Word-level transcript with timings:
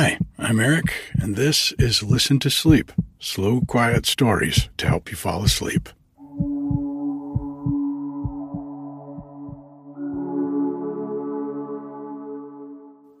Hi, 0.00 0.16
I'm 0.38 0.60
Eric, 0.60 0.94
and 1.20 1.34
this 1.34 1.72
is 1.72 2.04
Listen 2.04 2.38
to 2.38 2.50
Sleep 2.50 2.92
slow, 3.18 3.62
quiet 3.62 4.06
stories 4.06 4.68
to 4.76 4.86
help 4.86 5.10
you 5.10 5.16
fall 5.16 5.42
asleep. 5.42 5.88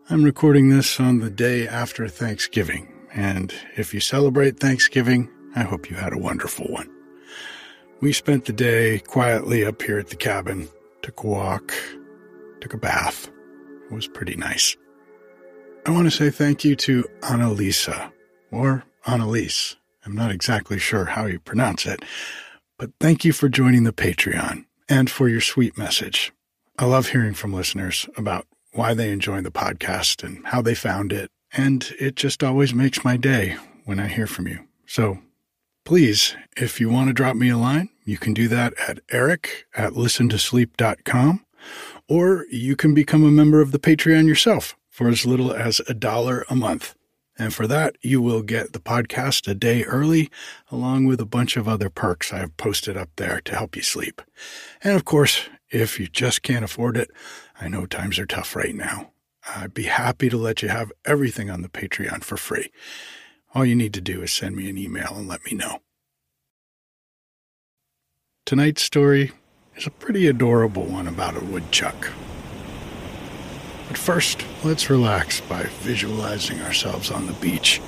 I'm 0.08 0.22
recording 0.22 0.68
this 0.68 1.00
on 1.00 1.18
the 1.18 1.30
day 1.30 1.66
after 1.66 2.06
Thanksgiving, 2.06 2.86
and 3.12 3.52
if 3.76 3.92
you 3.92 3.98
celebrate 3.98 4.60
Thanksgiving, 4.60 5.28
I 5.56 5.64
hope 5.64 5.90
you 5.90 5.96
had 5.96 6.12
a 6.12 6.18
wonderful 6.18 6.66
one. 6.66 6.88
We 8.00 8.12
spent 8.12 8.44
the 8.44 8.52
day 8.52 9.00
quietly 9.00 9.64
up 9.64 9.82
here 9.82 9.98
at 9.98 10.10
the 10.10 10.16
cabin, 10.16 10.68
took 11.02 11.24
a 11.24 11.26
walk, 11.26 11.72
took 12.60 12.72
a 12.72 12.78
bath. 12.78 13.28
It 13.90 13.92
was 13.92 14.06
pretty 14.06 14.36
nice. 14.36 14.76
I 15.86 15.90
want 15.90 16.04
to 16.04 16.10
say 16.10 16.30
thank 16.30 16.64
you 16.64 16.76
to 16.76 17.04
Annalisa, 17.20 18.12
or 18.50 18.84
Annalise. 19.06 19.76
I'm 20.04 20.14
not 20.14 20.30
exactly 20.30 20.78
sure 20.78 21.06
how 21.06 21.26
you 21.26 21.40
pronounce 21.40 21.86
it, 21.86 22.04
but 22.78 22.90
thank 23.00 23.24
you 23.24 23.32
for 23.32 23.48
joining 23.48 23.84
the 23.84 23.92
Patreon 23.92 24.66
and 24.88 25.10
for 25.10 25.28
your 25.28 25.40
sweet 25.40 25.78
message. 25.78 26.32
I 26.78 26.84
love 26.84 27.08
hearing 27.08 27.34
from 27.34 27.52
listeners 27.52 28.08
about 28.16 28.46
why 28.72 28.94
they 28.94 29.10
enjoy 29.10 29.40
the 29.40 29.50
podcast 29.50 30.22
and 30.22 30.46
how 30.46 30.62
they 30.62 30.74
found 30.74 31.12
it, 31.12 31.30
and 31.52 31.90
it 31.98 32.16
just 32.16 32.44
always 32.44 32.74
makes 32.74 33.04
my 33.04 33.16
day 33.16 33.56
when 33.84 33.98
I 33.98 34.08
hear 34.08 34.26
from 34.26 34.46
you. 34.46 34.60
So 34.86 35.18
please, 35.84 36.36
if 36.56 36.80
you 36.80 36.90
want 36.90 37.08
to 37.08 37.14
drop 37.14 37.34
me 37.34 37.48
a 37.48 37.56
line, 37.56 37.88
you 38.04 38.18
can 38.18 38.34
do 38.34 38.46
that 38.48 38.74
at 38.86 39.00
eric 39.10 39.66
at 39.74 39.94
listentosleep.com, 39.94 41.44
or 42.08 42.44
you 42.50 42.76
can 42.76 42.94
become 42.94 43.24
a 43.24 43.30
member 43.30 43.60
of 43.60 43.72
the 43.72 43.78
Patreon 43.78 44.26
yourself 44.26 44.76
for 44.98 45.08
as 45.08 45.24
little 45.24 45.52
as 45.52 45.80
a 45.86 45.94
dollar 45.94 46.44
a 46.50 46.56
month. 46.56 46.96
And 47.38 47.54
for 47.54 47.68
that, 47.68 47.94
you 48.02 48.20
will 48.20 48.42
get 48.42 48.72
the 48.72 48.80
podcast 48.80 49.46
a 49.46 49.54
day 49.54 49.84
early, 49.84 50.28
along 50.72 51.06
with 51.06 51.20
a 51.20 51.24
bunch 51.24 51.56
of 51.56 51.68
other 51.68 51.88
perks 51.88 52.32
I 52.32 52.38
have 52.38 52.56
posted 52.56 52.96
up 52.96 53.08
there 53.14 53.40
to 53.42 53.54
help 53.54 53.76
you 53.76 53.82
sleep. 53.82 54.20
And 54.82 54.96
of 54.96 55.04
course, 55.04 55.48
if 55.70 56.00
you 56.00 56.08
just 56.08 56.42
can't 56.42 56.64
afford 56.64 56.96
it, 56.96 57.12
I 57.60 57.68
know 57.68 57.86
times 57.86 58.18
are 58.18 58.26
tough 58.26 58.56
right 58.56 58.74
now. 58.74 59.12
I'd 59.54 59.72
be 59.72 59.84
happy 59.84 60.28
to 60.30 60.36
let 60.36 60.62
you 60.62 60.68
have 60.68 60.90
everything 61.04 61.48
on 61.48 61.62
the 61.62 61.68
Patreon 61.68 62.24
for 62.24 62.36
free. 62.36 62.72
All 63.54 63.64
you 63.64 63.76
need 63.76 63.94
to 63.94 64.00
do 64.00 64.20
is 64.22 64.32
send 64.32 64.56
me 64.56 64.68
an 64.68 64.76
email 64.76 65.14
and 65.14 65.28
let 65.28 65.44
me 65.44 65.52
know. 65.56 65.78
Tonight's 68.44 68.82
story 68.82 69.30
is 69.76 69.86
a 69.86 69.92
pretty 69.92 70.26
adorable 70.26 70.86
one 70.86 71.06
about 71.06 71.40
a 71.40 71.44
woodchuck. 71.44 72.10
But 73.88 73.96
first, 73.96 74.44
let's 74.62 74.90
relax 74.90 75.40
by 75.40 75.62
visualizing 75.80 76.60
ourselves 76.60 77.10
on 77.10 77.26
the 77.26 77.32
beach 77.32 77.80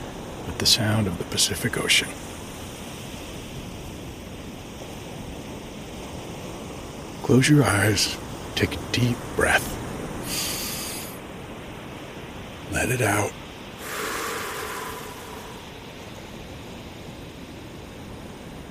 with 0.46 0.56
the 0.56 0.66
sound 0.66 1.06
of 1.06 1.18
the 1.18 1.24
Pacific 1.24 1.78
Ocean. 1.78 2.08
Close 7.22 7.50
your 7.50 7.62
eyes, 7.64 8.16
take 8.54 8.74
a 8.74 8.92
deep 8.92 9.16
breath. 9.36 9.76
Let 12.72 12.88
it 12.90 13.02
out. 13.02 13.32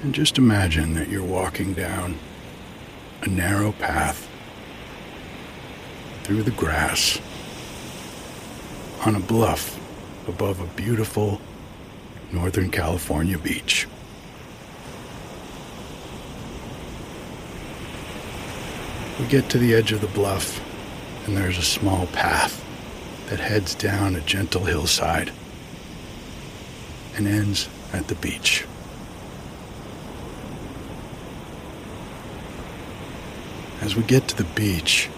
And 0.02 0.16
just 0.16 0.38
imagine 0.38 0.96
that 0.96 1.10
you're 1.10 1.24
walking 1.24 1.74
down 1.74 2.18
a 3.22 3.28
narrow 3.28 3.74
path 3.74 4.29
through 6.30 6.44
the 6.44 6.52
grass 6.52 7.20
on 9.04 9.16
a 9.16 9.20
bluff 9.20 9.80
above 10.28 10.60
a 10.60 10.66
beautiful 10.80 11.42
Northern 12.32 12.70
California 12.70 13.36
beach. 13.36 13.88
We 19.20 19.26
get 19.26 19.50
to 19.50 19.58
the 19.58 19.74
edge 19.74 19.92
of 19.92 20.02
the 20.02 20.08
bluff, 20.10 20.64
and 21.26 21.36
there's 21.36 21.58
a 21.58 21.64
small 21.64 22.06
path 22.06 22.64
that 23.32 23.40
heads 23.40 23.74
down 23.74 24.16
a 24.16 24.22
gentle 24.22 24.66
hillside 24.66 25.32
and 27.16 27.28
ends 27.28 27.68
at 27.92 28.08
the 28.08 28.14
beach. 28.14 28.68
As 33.82 33.96
we 33.96 34.04
get 34.04 34.28
to 34.28 34.38
the 34.38 34.44
beach, 34.54 35.10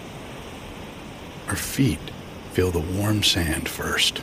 our 1.52 1.56
feet 1.56 2.00
feel 2.52 2.70
the 2.70 2.80
warm 2.80 3.22
sand 3.22 3.68
first. 3.68 4.22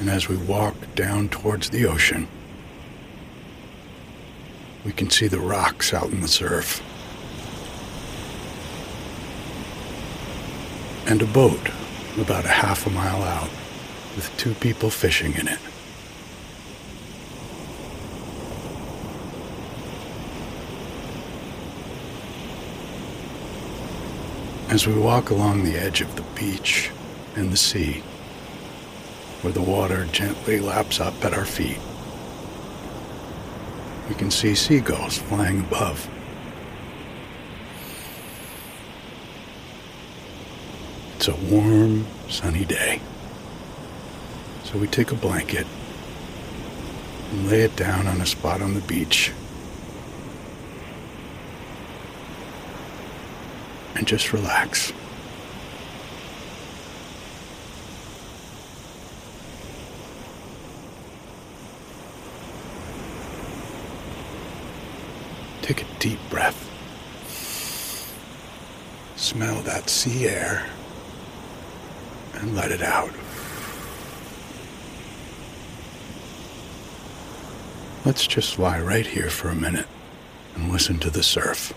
And 0.00 0.10
as 0.10 0.28
we 0.28 0.36
walk 0.36 0.74
down 0.94 1.30
towards 1.30 1.70
the 1.70 1.86
ocean, 1.86 2.28
we 4.84 4.92
can 4.92 5.08
see 5.08 5.28
the 5.28 5.40
rocks 5.40 5.94
out 5.94 6.10
in 6.10 6.20
the 6.20 6.28
surf. 6.28 6.82
And 11.06 11.22
a 11.22 11.26
boat 11.26 11.70
about 12.18 12.44
a 12.44 12.48
half 12.48 12.86
a 12.86 12.90
mile 12.90 13.22
out 13.22 13.48
with 14.14 14.30
two 14.36 14.52
people 14.52 14.90
fishing 14.90 15.34
in 15.36 15.48
it. 15.48 15.58
As 24.70 24.86
we 24.86 24.92
walk 24.92 25.30
along 25.30 25.64
the 25.64 25.78
edge 25.78 26.02
of 26.02 26.14
the 26.14 26.22
beach 26.38 26.90
and 27.34 27.50
the 27.50 27.56
sea, 27.56 28.02
where 29.40 29.52
the 29.52 29.62
water 29.62 30.04
gently 30.12 30.60
laps 30.60 31.00
up 31.00 31.24
at 31.24 31.32
our 31.32 31.46
feet, 31.46 31.78
we 34.10 34.14
can 34.14 34.30
see 34.30 34.54
seagulls 34.54 35.16
flying 35.16 35.60
above. 35.60 36.06
It's 41.16 41.28
a 41.28 41.36
warm, 41.36 42.06
sunny 42.28 42.66
day. 42.66 43.00
So 44.64 44.76
we 44.76 44.86
take 44.86 45.12
a 45.12 45.14
blanket 45.14 45.66
and 47.30 47.50
lay 47.50 47.62
it 47.62 47.74
down 47.74 48.06
on 48.06 48.20
a 48.20 48.26
spot 48.26 48.60
on 48.60 48.74
the 48.74 48.82
beach 48.82 49.32
and 53.98 54.06
just 54.06 54.32
relax. 54.32 54.92
Take 65.62 65.82
a 65.82 65.98
deep 65.98 66.20
breath. 66.30 66.64
Smell 69.16 69.60
that 69.62 69.90
sea 69.90 70.28
air 70.28 70.64
and 72.34 72.54
let 72.54 72.70
it 72.70 72.82
out. 72.82 73.10
Let's 78.04 78.28
just 78.28 78.60
lie 78.60 78.80
right 78.80 79.06
here 79.06 79.28
for 79.28 79.48
a 79.48 79.56
minute 79.56 79.88
and 80.54 80.70
listen 80.70 80.98
to 81.00 81.10
the 81.10 81.24
surf. 81.24 81.74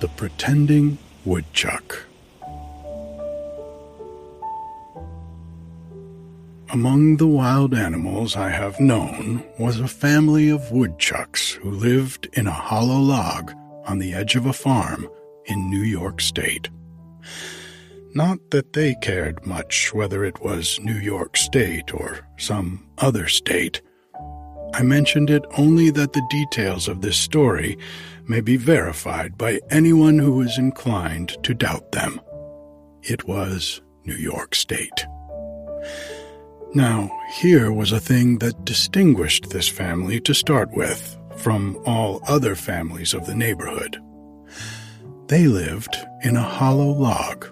The 0.00 0.08
Pretending 0.08 0.98
Woodchuck. 1.24 2.06
Among 6.70 7.16
the 7.16 7.26
wild 7.28 7.72
animals 7.72 8.34
I 8.34 8.50
have 8.50 8.80
known 8.80 9.44
was 9.58 9.78
a 9.78 9.86
family 9.86 10.50
of 10.50 10.72
woodchucks 10.72 11.52
who 11.52 11.70
lived 11.70 12.28
in 12.32 12.46
a 12.46 12.50
hollow 12.50 12.98
log 12.98 13.52
on 13.86 13.98
the 13.98 14.12
edge 14.12 14.34
of 14.34 14.46
a 14.46 14.52
farm 14.52 15.08
in 15.46 15.70
New 15.70 15.82
York 15.82 16.20
State. 16.20 16.68
Not 18.14 18.50
that 18.50 18.72
they 18.72 18.96
cared 19.00 19.46
much 19.46 19.94
whether 19.94 20.24
it 20.24 20.40
was 20.40 20.80
New 20.80 20.98
York 20.98 21.36
State 21.36 21.94
or 21.94 22.26
some 22.36 22.86
other 22.98 23.28
state. 23.28 23.80
I 24.76 24.82
mentioned 24.82 25.30
it 25.30 25.44
only 25.56 25.90
that 25.90 26.14
the 26.14 26.26
details 26.28 26.88
of 26.88 27.00
this 27.00 27.16
story 27.16 27.78
may 28.26 28.40
be 28.40 28.56
verified 28.56 29.38
by 29.38 29.60
anyone 29.70 30.18
who 30.18 30.40
is 30.40 30.58
inclined 30.58 31.40
to 31.44 31.54
doubt 31.54 31.92
them. 31.92 32.20
It 33.00 33.28
was 33.28 33.80
New 34.04 34.16
York 34.16 34.56
State. 34.56 35.06
Now, 36.74 37.08
here 37.36 37.70
was 37.70 37.92
a 37.92 38.00
thing 38.00 38.38
that 38.38 38.64
distinguished 38.64 39.50
this 39.50 39.68
family 39.68 40.18
to 40.22 40.34
start 40.34 40.72
with 40.72 41.16
from 41.36 41.80
all 41.86 42.20
other 42.26 42.56
families 42.56 43.14
of 43.14 43.26
the 43.26 43.34
neighborhood. 43.36 44.02
They 45.28 45.46
lived 45.46 45.96
in 46.24 46.34
a 46.34 46.42
hollow 46.42 46.90
log. 46.90 47.46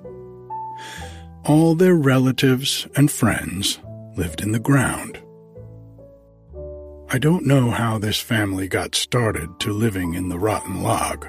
All 1.45 1.77
their 1.77 1.95
relatives 1.95 2.89
and 2.97 3.13
friends 3.13 3.79
lived 4.17 4.41
in 4.41 4.51
the 4.51 4.59
ground. 4.59 5.22
I 7.15 7.19
don't 7.19 7.45
know 7.45 7.69
how 7.71 7.99
this 7.99 8.19
family 8.19 8.69
got 8.69 8.95
started 8.95 9.61
to 9.61 9.71
living 9.75 10.15
in 10.15 10.31
the 10.31 10.39
rotten 10.39 10.83
log, 10.83 11.27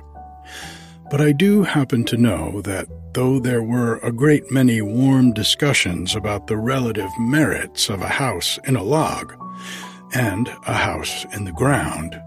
but 1.11 1.19
I 1.19 1.33
do 1.33 1.63
happen 1.63 2.05
to 2.05 2.15
know 2.15 2.61
that 2.61 2.87
though 3.13 3.37
there 3.37 3.61
were 3.61 3.97
a 3.97 4.13
great 4.13 4.49
many 4.49 4.81
warm 4.81 5.33
discussions 5.33 6.15
about 6.15 6.47
the 6.47 6.55
relative 6.55 7.09
merits 7.19 7.89
of 7.89 8.01
a 8.01 8.07
house 8.07 8.57
in 8.63 8.77
a 8.77 8.81
log 8.81 9.33
and 10.15 10.47
a 10.65 10.73
house 10.73 11.25
in 11.33 11.43
the 11.43 11.51
ground, 11.51 12.17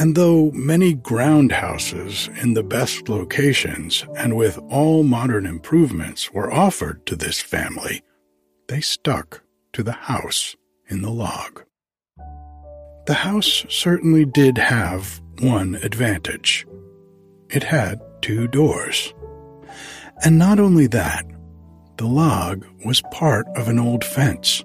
and 0.00 0.16
though 0.16 0.50
many 0.50 0.92
ground 0.92 1.52
houses 1.52 2.28
in 2.40 2.54
the 2.54 2.64
best 2.64 3.08
locations 3.08 4.04
and 4.16 4.36
with 4.36 4.58
all 4.70 5.04
modern 5.04 5.46
improvements 5.46 6.32
were 6.32 6.52
offered 6.52 7.06
to 7.06 7.14
this 7.14 7.40
family, 7.40 8.02
they 8.66 8.80
stuck 8.80 9.44
to 9.72 9.84
the 9.84 9.92
house 9.92 10.56
in 10.88 11.02
the 11.02 11.10
log. 11.12 11.62
The 13.06 13.14
house 13.14 13.66
certainly 13.68 14.24
did 14.24 14.58
have 14.58 15.20
one 15.40 15.74
advantage. 15.76 16.66
It 17.50 17.64
had 17.64 18.00
two 18.20 18.46
doors. 18.46 19.12
And 20.24 20.38
not 20.38 20.60
only 20.60 20.86
that, 20.88 21.26
the 21.96 22.06
log 22.06 22.64
was 22.84 23.02
part 23.10 23.46
of 23.56 23.68
an 23.68 23.80
old 23.80 24.04
fence, 24.04 24.62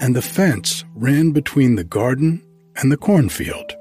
and 0.00 0.16
the 0.16 0.22
fence 0.22 0.84
ran 0.94 1.32
between 1.32 1.74
the 1.74 1.84
garden 1.84 2.42
and 2.76 2.90
the 2.90 2.96
cornfield. 2.96 3.76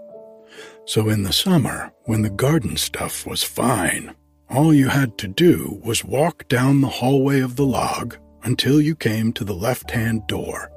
So 0.85 1.07
in 1.07 1.23
the 1.23 1.33
summer, 1.33 1.93
when 2.03 2.21
the 2.21 2.29
garden 2.29 2.75
stuff 2.75 3.25
was 3.25 3.43
fine, 3.43 4.13
all 4.49 4.73
you 4.73 4.89
had 4.89 5.17
to 5.19 5.27
do 5.27 5.79
was 5.83 6.03
walk 6.03 6.49
down 6.49 6.81
the 6.81 6.87
hallway 6.87 7.39
of 7.39 7.55
the 7.55 7.65
log 7.65 8.17
until 8.43 8.81
you 8.81 8.95
came 8.95 9.31
to 9.33 9.45
the 9.45 9.55
left 9.55 9.91
hand 9.91 10.27
door, 10.27 10.69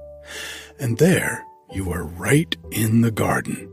and 0.78 0.98
there 0.98 1.44
you 1.72 1.86
were 1.86 2.04
right 2.04 2.56
in 2.70 3.00
the 3.00 3.10
garden. 3.10 3.70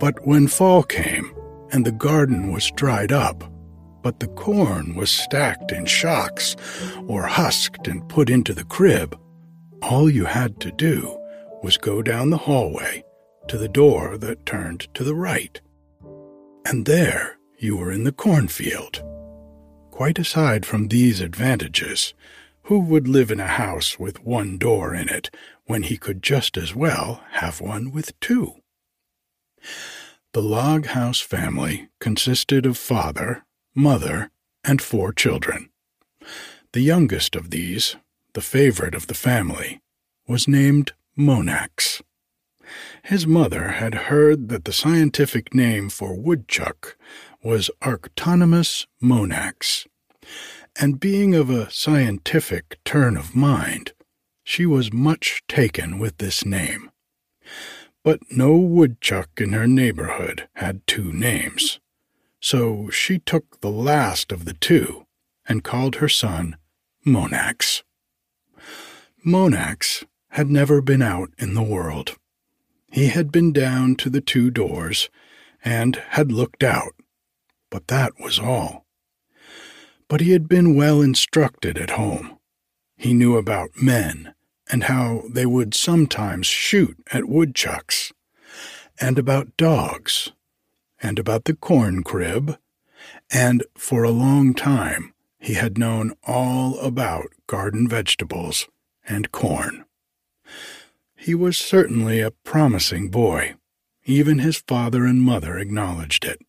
But 0.00 0.26
when 0.26 0.48
fall 0.48 0.82
came 0.82 1.32
and 1.70 1.84
the 1.84 1.92
garden 1.92 2.52
was 2.52 2.70
dried 2.72 3.12
up, 3.12 3.44
but 4.02 4.20
the 4.20 4.28
corn 4.28 4.94
was 4.94 5.10
stacked 5.10 5.72
in 5.72 5.86
shocks 5.86 6.56
or 7.06 7.22
husked 7.22 7.88
and 7.88 8.08
put 8.08 8.30
into 8.30 8.52
the 8.52 8.64
crib, 8.64 9.18
all 9.82 10.10
you 10.10 10.24
had 10.24 10.60
to 10.60 10.72
do 10.72 11.16
was 11.62 11.76
go 11.76 12.02
down 12.02 12.30
the 12.30 12.36
hallway 12.36 13.04
to 13.48 13.58
the 13.58 13.68
door 13.68 14.18
that 14.18 14.46
turned 14.46 14.92
to 14.94 15.04
the 15.04 15.14
right. 15.14 15.60
And 16.64 16.86
there 16.86 17.38
you 17.58 17.76
were 17.76 17.90
in 17.90 18.04
the 18.04 18.12
cornfield. 18.12 19.02
Quite 19.90 20.18
aside 20.18 20.64
from 20.64 20.88
these 20.88 21.20
advantages, 21.20 22.14
who 22.68 22.78
would 22.78 23.08
live 23.08 23.30
in 23.30 23.40
a 23.40 23.46
house 23.46 23.98
with 23.98 24.22
one 24.24 24.58
door 24.58 24.94
in 24.94 25.08
it 25.08 25.30
when 25.68 25.84
he 25.84 25.96
could 25.96 26.22
just 26.22 26.56
as 26.56 26.74
well 26.74 27.22
have 27.32 27.60
one 27.60 27.92
with 27.92 28.18
two? 28.18 28.54
The 30.32 30.42
log 30.42 30.86
house 30.86 31.20
family 31.20 31.88
consisted 32.00 32.66
of 32.66 32.76
father, 32.76 33.44
mother, 33.74 34.30
and 34.64 34.82
four 34.82 35.12
children. 35.12 35.70
The 36.72 36.80
youngest 36.80 37.36
of 37.36 37.50
these, 37.50 37.96
the 38.32 38.40
favorite 38.40 38.94
of 38.94 39.06
the 39.06 39.14
family, 39.14 39.80
was 40.26 40.48
named 40.48 40.92
Monax. 41.16 42.02
His 43.02 43.26
mother 43.26 43.68
had 43.68 43.94
heard 43.94 44.48
that 44.48 44.64
the 44.64 44.72
scientific 44.72 45.54
name 45.54 45.88
for 45.88 46.14
woodchuck 46.14 46.96
was 47.42 47.70
Arctonomus 47.82 48.86
monax, 49.02 49.86
and 50.78 51.00
being 51.00 51.34
of 51.34 51.50
a 51.50 51.70
scientific 51.70 52.78
turn 52.84 53.16
of 53.16 53.34
mind, 53.34 53.92
she 54.48 54.64
was 54.64 54.94
much 54.94 55.42
taken 55.46 55.98
with 55.98 56.16
this 56.16 56.42
name. 56.42 56.90
But 58.02 58.20
no 58.30 58.56
woodchuck 58.56 59.28
in 59.42 59.52
her 59.52 59.66
neighborhood 59.66 60.48
had 60.54 60.86
two 60.86 61.12
names, 61.12 61.80
so 62.40 62.88
she 62.88 63.18
took 63.18 63.60
the 63.60 63.70
last 63.70 64.32
of 64.32 64.46
the 64.46 64.54
two 64.54 65.04
and 65.46 65.62
called 65.62 65.96
her 65.96 66.08
son 66.08 66.56
Monax. 67.06 67.82
Monax 69.24 70.06
had 70.30 70.48
never 70.48 70.80
been 70.80 71.02
out 71.02 71.28
in 71.36 71.52
the 71.52 71.62
world. 71.62 72.16
He 72.90 73.08
had 73.08 73.30
been 73.30 73.52
down 73.52 73.96
to 73.96 74.08
the 74.08 74.22
two 74.22 74.50
doors 74.50 75.10
and 75.62 75.96
had 76.12 76.32
looked 76.32 76.64
out, 76.64 76.94
but 77.70 77.88
that 77.88 78.14
was 78.18 78.38
all. 78.38 78.86
But 80.08 80.22
he 80.22 80.30
had 80.30 80.48
been 80.48 80.74
well 80.74 81.02
instructed 81.02 81.76
at 81.76 81.90
home. 81.90 82.38
He 82.96 83.12
knew 83.12 83.36
about 83.36 83.82
men 83.82 84.34
and 84.70 84.84
how 84.84 85.22
they 85.28 85.46
would 85.46 85.74
sometimes 85.74 86.46
shoot 86.46 86.96
at 87.12 87.28
woodchucks, 87.28 88.12
and 89.00 89.18
about 89.18 89.56
dogs, 89.56 90.32
and 91.00 91.18
about 91.18 91.44
the 91.44 91.54
corn 91.54 92.02
crib, 92.02 92.58
and 93.30 93.64
for 93.76 94.02
a 94.02 94.10
long 94.10 94.54
time 94.54 95.14
he 95.38 95.54
had 95.54 95.78
known 95.78 96.14
all 96.26 96.78
about 96.80 97.28
garden 97.46 97.88
vegetables 97.88 98.68
and 99.06 99.32
corn. 99.32 99.84
He 101.16 101.34
was 101.34 101.56
certainly 101.56 102.20
a 102.20 102.30
promising 102.30 103.10
boy. 103.10 103.54
Even 104.04 104.38
his 104.38 104.58
father 104.58 105.04
and 105.04 105.20
mother 105.20 105.58
acknowledged 105.58 106.24
it. 106.24 106.40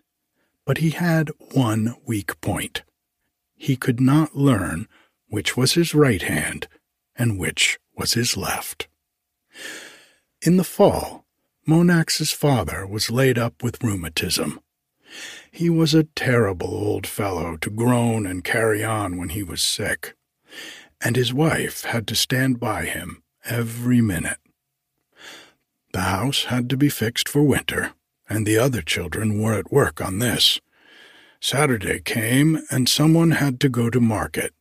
But 0.65 0.77
he 0.77 0.91
had 0.91 1.31
one 1.51 1.95
weak 2.05 2.39
point. 2.41 2.83
He 3.55 3.75
could 3.75 3.99
not 3.99 4.35
learn 4.35 4.87
which 5.27 5.57
was 5.57 5.73
his 5.73 5.93
right 5.93 6.21
hand 6.21 6.67
and 7.15 7.37
which 7.37 7.79
was 7.99 8.13
his 8.13 8.37
left. 8.37 8.87
In 10.41 10.55
the 10.55 10.63
fall, 10.63 11.25
Monax's 11.67 12.31
father 12.31 12.87
was 12.87 13.11
laid 13.11 13.37
up 13.37 13.61
with 13.61 13.83
rheumatism. 13.83 14.61
He 15.51 15.69
was 15.69 15.93
a 15.93 16.05
terrible 16.15 16.73
old 16.73 17.05
fellow 17.05 17.57
to 17.57 17.69
groan 17.69 18.25
and 18.25 18.43
carry 18.43 18.83
on 18.83 19.17
when 19.17 19.29
he 19.29 19.43
was 19.43 19.61
sick, 19.61 20.15
and 21.01 21.15
his 21.15 21.33
wife 21.33 21.83
had 21.83 22.07
to 22.07 22.15
stand 22.15 22.59
by 22.59 22.85
him 22.85 23.21
every 23.45 24.01
minute. 24.01 24.39
The 25.91 26.01
house 26.01 26.45
had 26.45 26.69
to 26.69 26.77
be 26.77 26.89
fixed 26.89 27.27
for 27.27 27.43
winter, 27.43 27.93
and 28.29 28.45
the 28.45 28.57
other 28.57 28.81
children 28.81 29.41
were 29.41 29.55
at 29.55 29.71
work 29.71 29.99
on 29.99 30.19
this. 30.19 30.61
Saturday 31.41 31.99
came, 31.99 32.61
and 32.69 32.87
someone 32.87 33.31
had 33.31 33.59
to 33.61 33.69
go 33.69 33.89
to 33.89 33.99
market. 33.99 34.53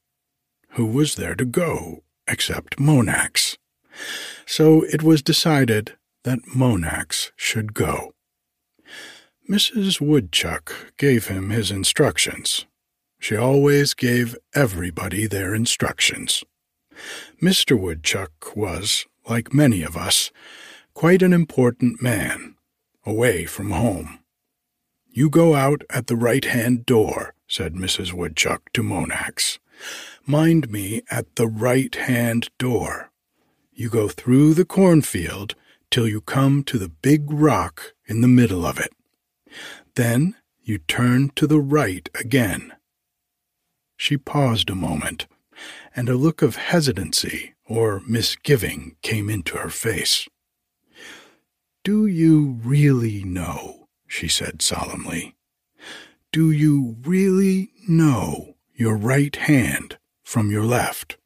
Who 0.71 0.87
was 0.87 1.14
there 1.16 1.35
to 1.35 1.45
go 1.45 2.02
except 2.28 2.78
Monax. 2.78 3.56
So 4.47 4.82
it 4.82 5.02
was 5.02 5.23
decided 5.23 5.97
that 6.25 6.40
Monax 6.54 7.32
should 7.37 7.75
go. 7.75 8.12
Mrs. 9.49 10.00
Woodchuck 10.00 10.92
gave 10.99 11.28
him 11.28 11.50
his 11.50 11.70
instructions. 11.70 12.66
She 13.18 13.35
always 13.35 13.94
gave 13.94 14.37
everybody 14.54 15.26
their 15.26 15.54
instructions. 15.54 16.44
Mr. 17.42 17.78
Woodchuck 17.78 18.54
was, 18.54 19.06
like 19.28 19.54
many 19.54 19.82
of 19.82 19.97
us, 19.97 20.30
quite 20.94 21.23
an 21.23 21.32
important 21.32 22.02
man, 22.02 22.56
away 23.06 23.47
from 23.47 23.70
home. 23.70 24.18
You 25.11 25.30
go 25.30 25.54
out 25.54 25.82
at 25.90 26.06
the 26.06 26.16
right 26.16 26.44
hand 26.44 26.85
door, 26.85 27.35
said 27.49 27.75
Mrs. 27.75 28.12
Woodchuck 28.12 28.73
to 28.75 28.82
Monax. 28.82 29.58
Mind 30.30 30.70
me 30.70 31.00
at 31.11 31.37
the 31.37 31.47
right 31.49 31.94
hand 31.94 32.50
door. 32.58 33.11
You 33.73 33.88
go 33.88 34.08
through 34.08 34.52
the 34.52 34.66
cornfield 34.66 35.54
till 35.90 36.06
you 36.06 36.20
come 36.20 36.62
to 36.64 36.76
the 36.76 36.90
big 36.90 37.30
rock 37.30 37.94
in 38.06 38.20
the 38.20 38.28
middle 38.28 38.66
of 38.66 38.78
it. 38.78 38.92
Then 39.94 40.37
you 40.61 40.76
turn 40.80 41.30
to 41.37 41.47
the 41.47 41.61
right 41.61 42.11
again. 42.14 42.75
she 43.97 44.18
paused 44.18 44.68
a 44.68 44.75
moment, 44.75 45.26
and 45.97 46.11
a 46.11 46.14
look 46.14 46.42
of 46.42 46.56
hesitancy 46.56 47.54
or 47.64 48.02
misgiving 48.06 48.97
came 49.00 49.30
into 49.30 49.56
her 49.56 49.70
face. 49.70 50.28
Do 51.82 52.04
you 52.04 52.58
really 52.62 53.25
know? 53.25 53.88
she 54.06 54.28
said 54.28 54.61
solemnly. 54.61 55.37
Do 56.32 56.50
you 56.50 56.97
really 57.00 57.70
know 57.88 58.56
your 58.75 58.94
right 58.94 59.35
hand 59.35 59.97
from 60.28 60.50
your 60.50 60.62
left? 60.62 61.16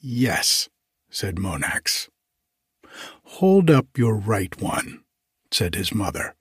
Yes, 0.00 0.68
said 1.10 1.36
Monax. 1.36 2.08
Hold 3.22 3.70
up 3.70 3.96
your 3.96 4.16
right 4.16 4.60
one, 4.60 5.04
said 5.52 5.76
his 5.76 5.94
mother. 5.94 6.34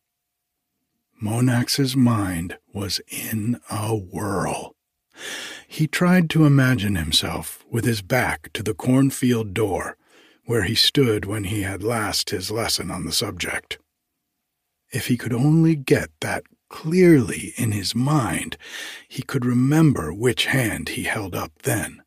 Monax's 1.21 1.95
mind 1.95 2.57
was 2.73 3.01
in 3.07 3.59
a 3.69 3.95
whirl. 3.95 4.73
He 5.67 5.85
tried 5.85 6.27
to 6.31 6.47
imagine 6.47 6.95
himself 6.95 7.63
with 7.69 7.85
his 7.85 8.01
back 8.01 8.51
to 8.53 8.63
the 8.63 8.73
cornfield 8.73 9.53
door 9.53 9.95
where 10.45 10.63
he 10.63 10.73
stood 10.73 11.23
when 11.23 11.43
he 11.43 11.61
had 11.61 11.83
last 11.83 12.31
his 12.31 12.49
lesson 12.49 12.89
on 12.89 13.05
the 13.05 13.11
subject. 13.11 13.77
If 14.91 15.05
he 15.05 15.17
could 15.17 15.33
only 15.33 15.75
get 15.75 16.09
that 16.21 16.45
clearly 16.73 17.53
in 17.55 17.71
his 17.71 17.93
mind, 17.93 18.57
he 19.07 19.21
could 19.21 19.45
remember 19.45 20.11
which 20.11 20.47
hand 20.47 20.89
he 20.89 21.03
held 21.03 21.35
up 21.35 21.51
then. 21.61 22.01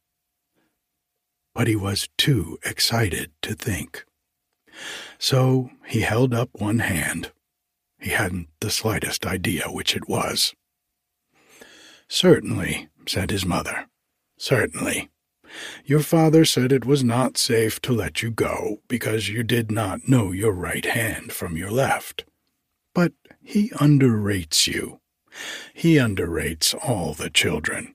But 1.54 1.68
he 1.68 1.76
was 1.76 2.08
too 2.18 2.58
excited 2.64 3.30
to 3.42 3.54
think. 3.54 4.04
So 5.20 5.70
he 5.87 6.00
held 6.00 6.35
up 6.35 6.50
one 6.52 6.80
hand. 6.80 7.30
He 8.00 8.11
hadn't 8.11 8.49
the 8.61 8.70
slightest 8.70 9.25
idea 9.25 9.66
which 9.68 9.94
it 9.94 10.08
was. 10.08 10.52
Certainly, 12.08 12.88
said 13.06 13.30
his 13.30 13.46
mother. 13.46 13.87
Certainly. 14.37 15.11
Your 15.85 16.00
father 16.00 16.44
said 16.44 16.73
it 16.73 16.85
was 16.85 17.04
not 17.04 17.38
safe 17.38 17.80
to 17.82 17.92
let 17.92 18.20
you 18.20 18.32
go 18.32 18.82
because 18.88 19.28
you 19.28 19.44
did 19.44 19.70
not 19.70 20.08
know 20.08 20.32
your 20.32 20.52
right 20.52 20.85
hand 20.85 21.32
from 21.32 21.56
your 21.56 21.70
left. 21.70 22.25
But 22.92 23.12
he 23.47 23.71
underrates 23.71 24.67
you. 24.67 25.00
He 25.73 25.97
underrates 25.97 26.75
all 26.75 27.15
the 27.15 27.31
children. 27.31 27.95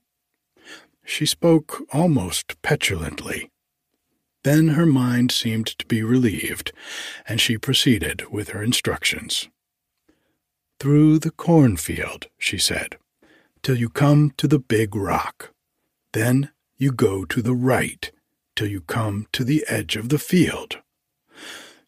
She 1.04 1.26
spoke 1.26 1.82
almost 1.92 2.62
petulantly. 2.62 3.52
Then 4.44 4.70
her 4.70 4.86
mind 4.86 5.32
seemed 5.32 5.68
to 5.68 5.86
be 5.86 6.02
relieved, 6.02 6.72
and 7.28 7.42
she 7.42 7.58
proceeded 7.58 8.32
with 8.32 8.50
her 8.50 8.64
instructions. 8.64 9.50
Through 10.80 11.20
the 11.20 11.32
cornfield, 11.32 12.28
she 12.40 12.58
said, 12.58 12.98
till 13.62 13.78
you 13.78 13.90
come 13.90 14.32
to 14.38 14.48
the 14.48 14.58
big 14.58 14.96
rock. 14.96 15.54
Then 16.14 16.52
you 16.78 16.92
go 16.92 17.26
to 17.26 17.42
the 17.42 17.54
right 17.54 18.10
till 18.56 18.68
you 18.68 18.82
come 18.82 19.28
to 19.34 19.44
the 19.44 19.66
edge 19.68 19.96
of 19.96 20.10
the 20.10 20.18
field. 20.18 20.78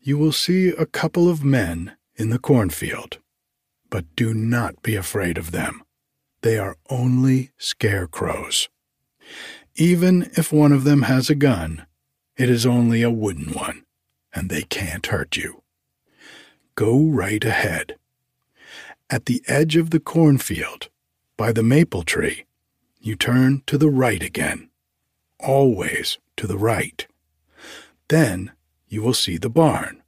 You 0.01 0.17
will 0.17 0.33
see 0.33 0.67
a 0.67 0.85
couple 0.85 1.29
of 1.29 1.43
men 1.43 1.95
in 2.15 2.29
the 2.29 2.39
cornfield, 2.39 3.19
but 3.93 4.15
do 4.15 4.33
not 4.33 4.81
be 4.81 4.95
afraid 4.95 5.37
of 5.37 5.51
them. 5.51 5.83
They 6.41 6.57
are 6.57 6.77
only 6.89 7.51
scarecrows. 7.59 8.67
Even 9.75 10.31
if 10.35 10.51
one 10.51 10.71
of 10.71 10.83
them 10.83 11.03
has 11.03 11.29
a 11.29 11.35
gun, 11.35 11.85
it 12.35 12.49
is 12.49 12.65
only 12.65 13.03
a 13.03 13.11
wooden 13.11 13.53
one, 13.53 13.85
and 14.33 14.49
they 14.49 14.63
can't 14.63 15.05
hurt 15.05 15.37
you. 15.37 15.61
Go 16.73 17.03
right 17.03 17.45
ahead. 17.45 17.97
At 19.11 19.27
the 19.27 19.43
edge 19.45 19.75
of 19.75 19.91
the 19.91 19.99
cornfield, 19.99 20.89
by 21.37 21.51
the 21.51 21.61
maple 21.61 22.01
tree, 22.01 22.45
you 22.99 23.15
turn 23.15 23.61
to 23.67 23.77
the 23.77 23.91
right 23.91 24.23
again 24.23 24.71
always 25.39 26.17
to 26.37 26.47
the 26.47 26.57
right. 26.57 27.05
Then 28.07 28.53
you 28.87 29.03
will 29.03 29.13
see 29.13 29.37
the 29.37 29.51
barn. 29.51 30.01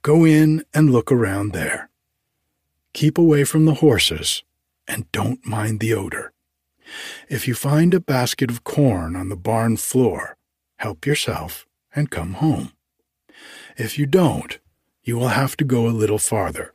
Go 0.00 0.24
in 0.24 0.64
and 0.72 0.90
look 0.90 1.12
around 1.12 1.52
there. 1.52 1.85
Keep 2.96 3.18
away 3.18 3.44
from 3.44 3.66
the 3.66 3.74
horses 3.74 4.42
and 4.88 5.12
don't 5.12 5.44
mind 5.44 5.80
the 5.80 5.92
odor. 5.92 6.32
If 7.28 7.46
you 7.46 7.54
find 7.54 7.92
a 7.92 8.00
basket 8.00 8.50
of 8.50 8.64
corn 8.64 9.14
on 9.14 9.28
the 9.28 9.36
barn 9.36 9.76
floor, 9.76 10.38
help 10.78 11.04
yourself 11.04 11.66
and 11.94 12.10
come 12.10 12.32
home. 12.32 12.72
If 13.76 13.98
you 13.98 14.06
don't, 14.06 14.58
you 15.02 15.18
will 15.18 15.28
have 15.28 15.58
to 15.58 15.64
go 15.64 15.86
a 15.86 15.98
little 16.00 16.16
farther. 16.18 16.72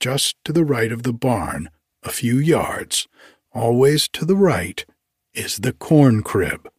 Just 0.00 0.34
to 0.46 0.52
the 0.54 0.64
right 0.64 0.90
of 0.90 1.02
the 1.02 1.12
barn, 1.12 1.68
a 2.02 2.08
few 2.08 2.38
yards, 2.38 3.06
always 3.52 4.08
to 4.14 4.24
the 4.24 4.36
right, 4.36 4.86
is 5.34 5.58
the 5.58 5.74
corn 5.74 6.22
crib. 6.22 6.70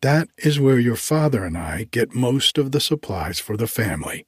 That 0.00 0.28
is 0.38 0.58
where 0.58 0.80
your 0.80 0.96
father 0.96 1.44
and 1.44 1.56
I 1.56 1.86
get 1.92 2.16
most 2.16 2.58
of 2.58 2.72
the 2.72 2.80
supplies 2.80 3.38
for 3.38 3.56
the 3.56 3.68
family. 3.68 4.26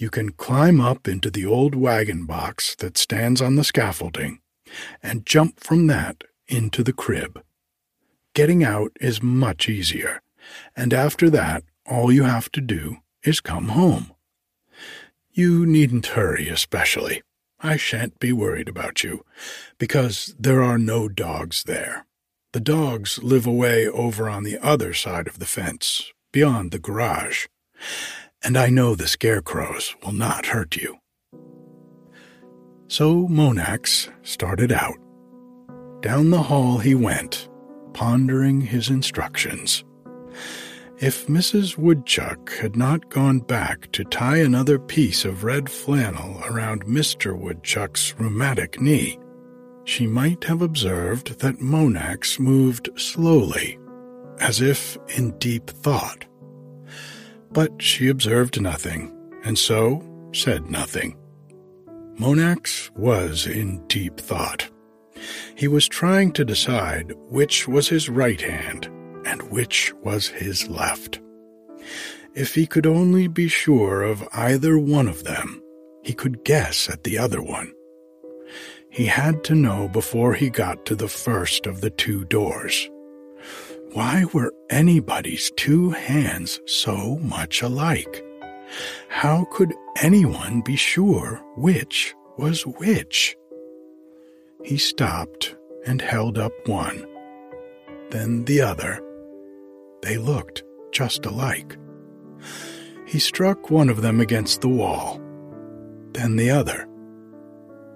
You 0.00 0.10
can 0.10 0.30
climb 0.30 0.80
up 0.80 1.08
into 1.08 1.28
the 1.28 1.44
old 1.44 1.74
wagon 1.74 2.24
box 2.24 2.76
that 2.76 2.96
stands 2.96 3.42
on 3.42 3.56
the 3.56 3.64
scaffolding 3.64 4.38
and 5.02 5.26
jump 5.26 5.58
from 5.58 5.88
that 5.88 6.22
into 6.46 6.84
the 6.84 6.92
crib. 6.92 7.42
Getting 8.32 8.62
out 8.62 8.92
is 9.00 9.24
much 9.24 9.68
easier, 9.68 10.22
and 10.76 10.94
after 10.94 11.28
that, 11.30 11.64
all 11.84 12.12
you 12.12 12.22
have 12.22 12.48
to 12.52 12.60
do 12.60 12.98
is 13.24 13.40
come 13.40 13.70
home. 13.70 14.12
You 15.32 15.66
needn't 15.66 16.14
hurry, 16.14 16.48
especially. 16.48 17.22
I 17.58 17.76
shan't 17.76 18.20
be 18.20 18.32
worried 18.32 18.68
about 18.68 19.02
you, 19.02 19.24
because 19.78 20.32
there 20.38 20.62
are 20.62 20.78
no 20.78 21.08
dogs 21.08 21.64
there. 21.64 22.06
The 22.52 22.60
dogs 22.60 23.20
live 23.20 23.48
away 23.48 23.88
over 23.88 24.28
on 24.28 24.44
the 24.44 24.58
other 24.58 24.94
side 24.94 25.26
of 25.26 25.40
the 25.40 25.44
fence, 25.44 26.12
beyond 26.30 26.70
the 26.70 26.78
garage, 26.78 27.46
and 28.42 28.56
I 28.56 28.68
know 28.68 28.94
the 28.94 29.08
scarecrows 29.08 29.94
will 30.02 30.12
not 30.12 30.46
hurt 30.46 30.76
you. 30.76 30.98
So 32.88 33.28
Monax 33.28 34.10
started 34.22 34.72
out. 34.72 34.96
Down 36.00 36.30
the 36.30 36.42
hall 36.42 36.78
he 36.78 36.94
went, 36.94 37.48
pondering 37.92 38.60
his 38.60 38.88
instructions. 38.88 39.84
If 41.00 41.26
Mrs. 41.26 41.76
Woodchuck 41.76 42.52
had 42.54 42.74
not 42.76 43.08
gone 43.08 43.40
back 43.40 43.90
to 43.92 44.04
tie 44.04 44.38
another 44.38 44.78
piece 44.78 45.24
of 45.24 45.44
red 45.44 45.70
flannel 45.70 46.42
around 46.44 46.86
Mr. 46.86 47.38
Woodchuck's 47.38 48.14
rheumatic 48.18 48.80
knee, 48.80 49.18
she 49.84 50.06
might 50.06 50.44
have 50.44 50.60
observed 50.60 51.38
that 51.40 51.60
Monax 51.60 52.38
moved 52.38 52.90
slowly, 52.96 53.78
as 54.40 54.60
if 54.60 54.98
in 55.16 55.38
deep 55.38 55.68
thought. 55.70 56.24
But 57.50 57.80
she 57.80 58.08
observed 58.08 58.60
nothing, 58.60 59.12
and 59.44 59.58
so 59.58 60.02
said 60.32 60.70
nothing. 60.70 61.16
Monax 62.18 62.90
was 62.96 63.46
in 63.46 63.86
deep 63.86 64.18
thought. 64.18 64.68
He 65.54 65.68
was 65.68 65.88
trying 65.88 66.32
to 66.32 66.44
decide 66.44 67.12
which 67.28 67.66
was 67.66 67.88
his 67.88 68.08
right 68.08 68.40
hand 68.40 68.86
and 69.24 69.50
which 69.50 69.92
was 70.02 70.28
his 70.28 70.68
left. 70.68 71.20
If 72.34 72.54
he 72.54 72.66
could 72.66 72.86
only 72.86 73.28
be 73.28 73.48
sure 73.48 74.02
of 74.02 74.26
either 74.32 74.78
one 74.78 75.08
of 75.08 75.24
them, 75.24 75.62
he 76.02 76.12
could 76.12 76.44
guess 76.44 76.88
at 76.88 77.04
the 77.04 77.18
other 77.18 77.42
one. 77.42 77.72
He 78.90 79.06
had 79.06 79.44
to 79.44 79.54
know 79.54 79.88
before 79.88 80.34
he 80.34 80.50
got 80.50 80.86
to 80.86 80.94
the 80.94 81.08
first 81.08 81.66
of 81.66 81.80
the 81.80 81.90
two 81.90 82.24
doors. 82.24 82.88
Why 83.98 84.26
were 84.32 84.54
anybody's 84.70 85.50
two 85.56 85.90
hands 85.90 86.60
so 86.66 87.18
much 87.18 87.62
alike? 87.62 88.24
How 89.08 89.44
could 89.50 89.74
anyone 90.00 90.60
be 90.60 90.76
sure 90.76 91.42
which 91.56 92.14
was 92.36 92.64
which? 92.64 93.36
He 94.62 94.76
stopped 94.78 95.56
and 95.84 96.00
held 96.00 96.38
up 96.38 96.52
one, 96.68 97.08
then 98.10 98.44
the 98.44 98.60
other. 98.60 99.02
They 100.02 100.16
looked 100.16 100.62
just 100.92 101.26
alike. 101.26 101.76
He 103.04 103.18
struck 103.18 103.68
one 103.68 103.88
of 103.88 104.00
them 104.00 104.20
against 104.20 104.60
the 104.60 104.68
wall, 104.68 105.20
then 106.12 106.36
the 106.36 106.52
other. 106.52 106.88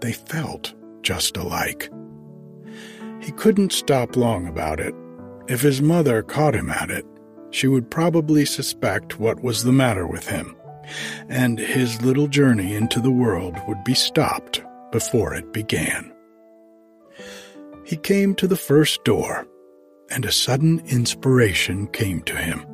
They 0.01 0.15
felt 0.15 0.75
just 1.03 1.37
alike. 1.37 1.93
He 3.21 3.31
couldn't 3.31 3.73
stop 3.73 4.17
long 4.17 4.49
about 4.49 4.81
it. 4.81 4.97
If 5.49 5.61
his 5.61 5.83
mother 5.83 6.23
caught 6.23 6.55
him 6.55 6.71
at 6.71 6.91
it, 6.91 7.05
she 7.51 7.67
would 7.67 7.91
probably 7.91 8.45
suspect 8.45 9.19
what 9.19 9.43
was 9.43 9.63
the 9.63 9.73
matter 9.73 10.07
with 10.07 10.29
him, 10.29 10.57
and 11.29 11.59
his 11.59 12.01
little 12.03 12.27
journey 12.27 12.75
into 12.75 13.01
the 13.01 13.11
world 13.11 13.57
would 13.69 13.85
be 13.85 13.95
stopped 13.95 14.63
before 14.91 15.35
it 15.35 15.53
began. 15.53 16.13
He 17.85 17.97
came 17.97 18.35
to 18.37 18.47
the 18.47 18.57
first 18.57 19.05
door, 19.05 19.47
and 20.11 20.25
a 20.25 20.33
sudden 20.33 20.83
inspiration 20.87 21.89
came 21.89 22.23
to 22.23 22.37
him. 22.37 22.65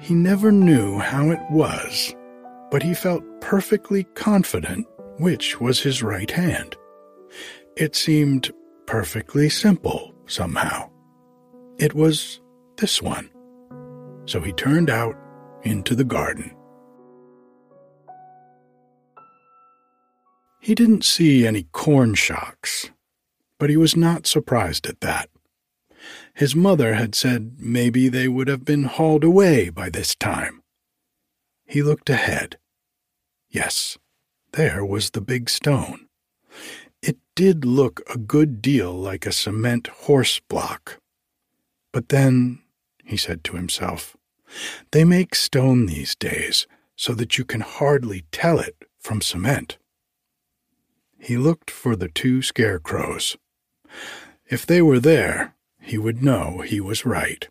He 0.00 0.14
never 0.14 0.52
knew 0.52 0.98
how 0.98 1.30
it 1.30 1.40
was, 1.50 2.14
but 2.70 2.82
he 2.82 2.94
felt 2.94 3.22
perfectly 3.40 4.04
confident 4.14 4.86
which 5.18 5.60
was 5.60 5.80
his 5.80 6.02
right 6.02 6.30
hand. 6.30 6.76
It 7.76 7.94
seemed 7.94 8.52
perfectly 8.86 9.48
simple 9.48 10.12
somehow. 10.26 10.90
It 11.78 11.94
was 11.94 12.40
this 12.76 13.02
one. 13.02 13.30
So 14.26 14.40
he 14.40 14.52
turned 14.52 14.90
out 14.90 15.16
into 15.62 15.94
the 15.94 16.04
garden. 16.04 16.54
He 20.60 20.74
didn't 20.74 21.04
see 21.04 21.46
any 21.46 21.64
corn 21.72 22.14
shocks, 22.14 22.90
but 23.58 23.70
he 23.70 23.76
was 23.76 23.96
not 23.96 24.26
surprised 24.26 24.86
at 24.86 25.00
that. 25.00 25.28
His 26.34 26.56
mother 26.56 26.94
had 26.94 27.14
said 27.14 27.56
maybe 27.58 28.08
they 28.08 28.28
would 28.28 28.48
have 28.48 28.64
been 28.64 28.84
hauled 28.84 29.24
away 29.24 29.68
by 29.68 29.90
this 29.90 30.14
time. 30.14 30.62
He 31.66 31.82
looked 31.82 32.08
ahead. 32.08 32.58
Yes, 33.50 33.98
there 34.52 34.84
was 34.84 35.10
the 35.10 35.20
big 35.20 35.50
stone. 35.50 36.06
It 37.02 37.18
did 37.34 37.64
look 37.64 38.00
a 38.12 38.16
good 38.16 38.62
deal 38.62 38.92
like 38.92 39.26
a 39.26 39.32
cement 39.32 39.88
horse 39.88 40.40
block. 40.48 40.98
But 41.94 42.08
then, 42.08 42.58
he 43.04 43.16
said 43.16 43.44
to 43.44 43.54
himself, 43.54 44.16
they 44.90 45.04
make 45.04 45.36
stone 45.36 45.86
these 45.86 46.16
days 46.16 46.66
so 46.96 47.14
that 47.14 47.38
you 47.38 47.44
can 47.44 47.60
hardly 47.60 48.24
tell 48.32 48.58
it 48.58 48.74
from 48.98 49.20
cement. 49.20 49.78
He 51.20 51.36
looked 51.36 51.70
for 51.70 51.94
the 51.94 52.08
two 52.08 52.42
scarecrows. 52.42 53.36
If 54.50 54.66
they 54.66 54.82
were 54.82 54.98
there, 54.98 55.54
he 55.80 55.96
would 55.96 56.20
know 56.20 56.62
he 56.62 56.80
was 56.80 57.06
right. 57.06 57.46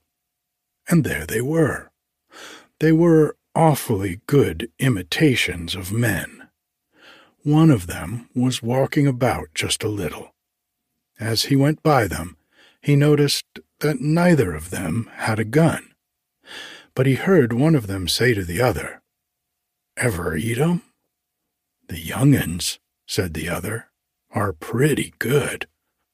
And 0.89 1.05
there 1.05 1.25
they 1.25 1.41
were. 1.41 1.91
They 2.81 2.91
were 2.91 3.37
awfully 3.55 4.19
good 4.27 4.69
imitations 4.77 5.73
of 5.73 5.93
men. 5.93 6.49
One 7.43 7.71
of 7.71 7.87
them 7.87 8.27
was 8.35 8.61
walking 8.61 9.07
about 9.07 9.53
just 9.55 9.83
a 9.83 9.87
little. 9.87 10.35
As 11.17 11.43
he 11.43 11.55
went 11.55 11.81
by 11.81 12.07
them, 12.07 12.35
he 12.81 12.97
noticed 12.97 13.45
that 13.83 13.99
neither 13.99 14.55
of 14.55 14.69
them 14.69 15.09
had 15.15 15.39
a 15.39 15.43
gun. 15.43 15.93
But 16.95 17.05
he 17.05 17.15
heard 17.15 17.51
one 17.51 17.75
of 17.75 17.87
them 17.87 18.07
say 18.07 18.33
to 18.33 18.45
the 18.45 18.61
other, 18.61 19.01
Ever 19.97 20.37
eat 20.37 20.57
'em? 20.57 20.81
The 21.89 21.99
young'uns, 21.99 22.79
said 23.05 23.33
the 23.33 23.49
other, 23.49 23.91
are 24.31 24.53
pretty 24.53 25.13
good. 25.19 25.67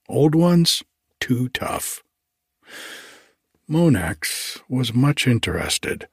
Old 0.08 0.34
ones, 0.34 0.84
too 1.20 1.48
tough. 1.50 2.04
Monax 3.70 4.60
was 4.68 4.94
much 4.94 5.28
interested, 5.28 6.08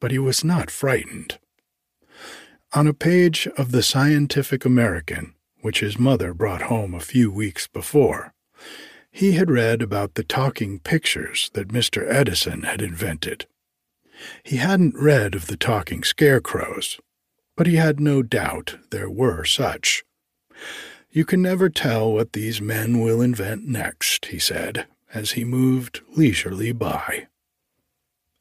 but 0.00 0.12
he 0.12 0.20
was 0.20 0.44
not 0.44 0.70
frightened. 0.70 1.40
On 2.74 2.86
a 2.86 2.94
page 2.94 3.48
of 3.58 3.72
the 3.72 3.82
Scientific 3.82 4.64
American, 4.64 5.34
which 5.62 5.80
his 5.80 5.98
mother 5.98 6.32
brought 6.32 6.62
home 6.62 6.94
a 6.94 7.00
few 7.00 7.32
weeks 7.32 7.66
before, 7.66 8.35
he 9.16 9.32
had 9.32 9.50
read 9.50 9.80
about 9.80 10.12
the 10.12 10.22
talking 10.22 10.78
pictures 10.78 11.50
that 11.54 11.68
Mr. 11.68 12.06
Edison 12.06 12.64
had 12.64 12.82
invented. 12.82 13.46
He 14.44 14.58
hadn't 14.58 14.94
read 14.94 15.34
of 15.34 15.46
the 15.46 15.56
talking 15.56 16.04
scarecrows, 16.04 17.00
but 17.56 17.66
he 17.66 17.76
had 17.76 17.98
no 17.98 18.22
doubt 18.22 18.76
there 18.90 19.08
were 19.08 19.46
such. 19.46 20.04
You 21.10 21.24
can 21.24 21.40
never 21.40 21.70
tell 21.70 22.12
what 22.12 22.34
these 22.34 22.60
men 22.60 23.00
will 23.00 23.22
invent 23.22 23.66
next, 23.66 24.26
he 24.26 24.38
said, 24.38 24.86
as 25.14 25.30
he 25.30 25.44
moved 25.44 26.02
leisurely 26.14 26.72
by. 26.72 27.28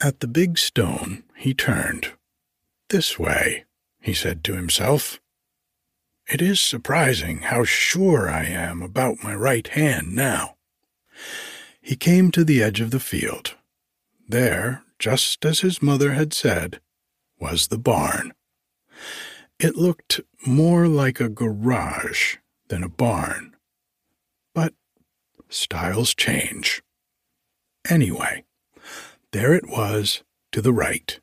At 0.02 0.20
the 0.20 0.28
big 0.28 0.58
stone, 0.58 1.24
he 1.38 1.54
turned. 1.54 2.12
This 2.90 3.18
way, 3.18 3.64
he 4.02 4.14
said 4.14 4.44
to 4.44 4.56
himself. 4.56 5.22
It 6.28 6.42
is 6.42 6.60
surprising 6.60 7.44
how 7.44 7.64
sure 7.64 8.30
I 8.30 8.44
am 8.44 8.82
about 8.82 9.24
my 9.24 9.34
right 9.34 9.70
hand 9.70 10.14
now. 10.14 10.55
He 11.82 11.96
came 11.96 12.32
to 12.32 12.44
the 12.44 12.64
edge 12.64 12.82
of 12.82 12.92
the 12.92 13.00
field. 13.00 13.56
There, 14.28 14.84
just 14.98 15.46
as 15.46 15.60
his 15.60 15.82
mother 15.82 16.14
had 16.14 16.34
said, 16.34 16.80
was 17.40 17.68
the 17.68 17.78
barn. 17.78 18.34
It 19.60 19.76
looked 19.76 20.22
more 20.46 20.88
like 20.88 21.20
a 21.20 21.30
garage 21.30 22.38
than 22.68 22.84
a 22.84 22.90
barn. 22.90 23.56
But 24.54 24.74
styles 25.50 26.14
change. 26.16 26.82
Anyway, 27.90 28.46
there 29.32 29.54
it 29.54 29.68
was 29.68 30.24
to 30.52 30.62
the 30.62 30.74
right, 30.74 31.20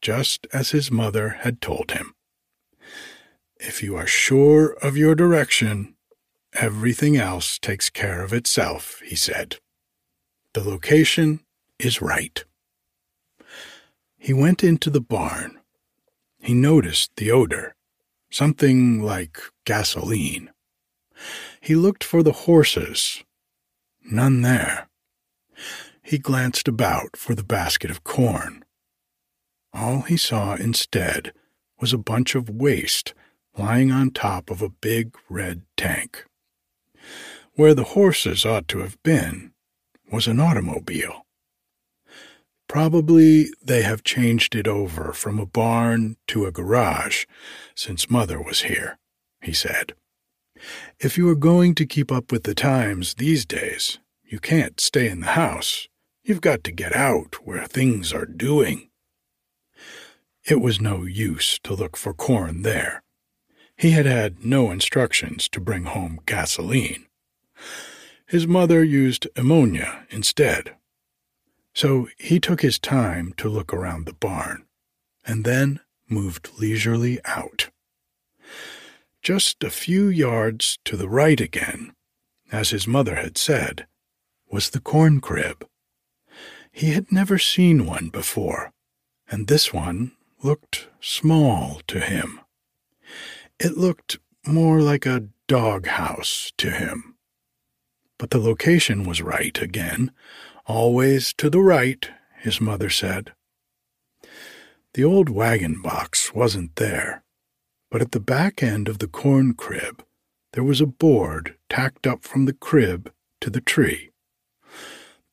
just 0.00 0.46
as 0.52 0.70
his 0.70 0.90
mother 0.90 1.30
had 1.40 1.60
told 1.60 1.92
him. 1.92 2.14
If 3.56 3.82
you 3.82 3.96
are 3.96 4.06
sure 4.06 4.72
of 4.82 4.96
your 4.96 5.14
direction, 5.14 5.94
everything 6.54 7.16
else 7.16 7.58
takes 7.58 7.90
care 7.90 8.22
of 8.22 8.32
itself, 8.32 9.00
he 9.04 9.16
said. 9.16 9.56
The 10.54 10.62
location 10.62 11.40
is 11.78 12.02
right. 12.02 12.44
He 14.18 14.32
went 14.32 14.62
into 14.62 14.90
the 14.90 15.00
barn. 15.00 15.58
He 16.40 16.54
noticed 16.54 17.16
the 17.16 17.30
odor, 17.30 17.74
something 18.30 19.02
like 19.02 19.38
gasoline. 19.64 20.50
He 21.60 21.74
looked 21.74 22.04
for 22.04 22.22
the 22.22 22.32
horses. 22.32 23.24
None 24.04 24.42
there. 24.42 24.88
He 26.02 26.18
glanced 26.18 26.68
about 26.68 27.16
for 27.16 27.34
the 27.34 27.44
basket 27.44 27.90
of 27.90 28.04
corn. 28.04 28.64
All 29.72 30.02
he 30.02 30.16
saw 30.16 30.54
instead 30.54 31.32
was 31.80 31.92
a 31.92 31.98
bunch 31.98 32.34
of 32.34 32.50
waste 32.50 33.14
lying 33.56 33.90
on 33.90 34.10
top 34.10 34.50
of 34.50 34.62
a 34.62 34.68
big 34.68 35.16
red 35.28 35.62
tank. 35.76 36.24
Where 37.54 37.74
the 37.74 37.84
horses 37.84 38.44
ought 38.44 38.68
to 38.68 38.78
have 38.78 39.02
been 39.02 39.52
was 40.10 40.26
an 40.26 40.40
automobile. 40.40 41.26
Probably 42.68 43.50
they 43.62 43.82
have 43.82 44.02
changed 44.02 44.54
it 44.54 44.66
over 44.66 45.12
from 45.12 45.38
a 45.38 45.46
barn 45.46 46.16
to 46.28 46.46
a 46.46 46.52
garage 46.52 47.26
since 47.74 48.10
Mother 48.10 48.40
was 48.40 48.62
here, 48.62 48.98
he 49.42 49.52
said. 49.52 49.92
If 50.98 51.18
you 51.18 51.28
are 51.28 51.34
going 51.34 51.74
to 51.74 51.86
keep 51.86 52.10
up 52.10 52.32
with 52.32 52.44
the 52.44 52.54
times 52.54 53.14
these 53.14 53.44
days, 53.44 53.98
you 54.24 54.38
can't 54.38 54.80
stay 54.80 55.08
in 55.08 55.20
the 55.20 55.32
house. 55.32 55.88
You've 56.24 56.40
got 56.40 56.64
to 56.64 56.72
get 56.72 56.94
out 56.94 57.44
where 57.44 57.66
things 57.66 58.12
are 58.12 58.24
doing. 58.24 58.88
It 60.44 60.60
was 60.60 60.80
no 60.80 61.04
use 61.04 61.58
to 61.64 61.74
look 61.74 61.96
for 61.96 62.14
corn 62.14 62.62
there. 62.62 63.02
He 63.82 63.90
had 63.90 64.06
had 64.06 64.44
no 64.44 64.70
instructions 64.70 65.48
to 65.50 65.60
bring 65.60 65.84
home 65.84 66.20
gasoline. 66.24 67.06
His 68.26 68.46
mother 68.46 68.82
used 68.82 69.28
ammonia 69.36 70.06
instead 70.08 70.76
so 71.74 72.08
he 72.18 72.38
took 72.38 72.62
his 72.62 72.78
time 72.78 73.32
to 73.38 73.48
look 73.48 73.72
around 73.72 74.06
the 74.06 74.12
barn, 74.12 74.66
and 75.26 75.44
then 75.44 75.80
moved 76.08 76.50
leisurely 76.58 77.18
out. 77.24 77.70
Just 79.22 79.64
a 79.64 79.70
few 79.70 80.08
yards 80.08 80.78
to 80.84 80.96
the 80.96 81.08
right 81.08 81.40
again, 81.40 81.94
as 82.50 82.70
his 82.70 82.86
mother 82.86 83.16
had 83.16 83.38
said, 83.38 83.86
was 84.50 84.70
the 84.70 84.80
corn 84.80 85.20
crib. 85.20 85.66
He 86.70 86.90
had 86.92 87.10
never 87.10 87.38
seen 87.38 87.86
one 87.86 88.08
before, 88.08 88.72
and 89.30 89.46
this 89.46 89.72
one 89.72 90.12
looked 90.42 90.88
small 91.00 91.80
to 91.86 92.00
him. 92.00 92.40
It 93.64 93.78
looked 93.78 94.18
more 94.44 94.80
like 94.80 95.06
a 95.06 95.28
dog 95.46 95.86
house 95.86 96.52
to 96.58 96.70
him. 96.70 97.14
But 98.18 98.30
the 98.30 98.40
location 98.40 99.04
was 99.04 99.22
right 99.22 99.56
again, 99.62 100.10
Always 100.66 101.32
to 101.34 101.50
the 101.50 101.60
right, 101.60 102.08
his 102.38 102.60
mother 102.60 102.88
said. 102.88 103.32
The 104.94 105.04
old 105.04 105.28
wagon 105.28 105.82
box 105.82 106.32
wasn't 106.32 106.76
there, 106.76 107.24
but 107.90 108.00
at 108.00 108.12
the 108.12 108.20
back 108.20 108.62
end 108.62 108.88
of 108.88 108.98
the 108.98 109.08
corn 109.08 109.54
crib 109.54 110.04
there 110.52 110.62
was 110.62 110.80
a 110.80 110.86
board 110.86 111.56
tacked 111.68 112.06
up 112.06 112.22
from 112.24 112.44
the 112.44 112.52
crib 112.52 113.12
to 113.40 113.50
the 113.50 113.60
tree. 113.60 114.10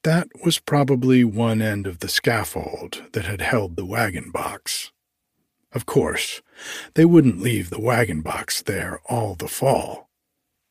That 0.04 0.30
was 0.44 0.60
probably 0.60 1.24
one 1.24 1.62
end 1.62 1.86
of 1.86 2.00
the 2.00 2.08
scaffold 2.08 3.04
that 3.14 3.26
had 3.26 3.42
held 3.42 3.76
the 3.76 3.86
wagon 3.86 4.32
box. 4.32 4.92
Of 5.72 5.86
course, 5.86 6.42
they 6.96 7.06
wouldn't 7.06 7.42
leave 7.42 7.70
the 7.70 7.82
wagon 7.82 8.22
box 8.22 8.62
there 8.62 9.00
all 9.06 9.36
the 9.36 9.48
fall. 9.48 10.10